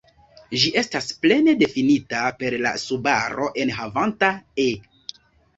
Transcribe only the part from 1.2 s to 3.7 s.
plene difinita per la subaro